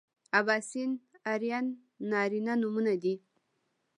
[0.39, 0.91] اباسین
[1.31, 1.65] ارین
[2.09, 3.15] نارینه نومونه دي